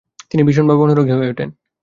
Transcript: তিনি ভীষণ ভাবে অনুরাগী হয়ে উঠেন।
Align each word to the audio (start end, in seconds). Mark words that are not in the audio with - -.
তিনি 0.31 0.41
ভীষণ 0.43 0.65
ভাবে 0.67 0.81
অনুরাগী 0.81 1.11
হয়ে 1.11 1.31
উঠেন। 1.31 1.49